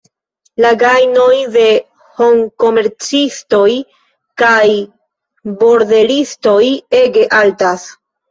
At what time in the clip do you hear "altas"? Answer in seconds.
7.43-7.87